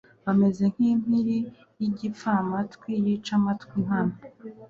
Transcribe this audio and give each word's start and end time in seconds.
bameze 0.25 0.63
nk'impiri 0.73 1.37
y'igipfamatwi, 1.79 2.91
yica 3.05 3.33
amatwi 3.39 3.77
nkana 3.85 4.17